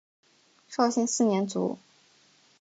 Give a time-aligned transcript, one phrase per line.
[0.67, 1.77] 绍兴四年卒。